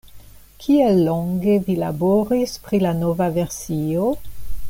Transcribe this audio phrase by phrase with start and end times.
[0.61, 4.11] Kiel longe vi laboris pri la nova versio?